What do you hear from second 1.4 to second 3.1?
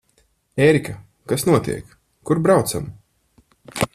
notiek? Kur braucam?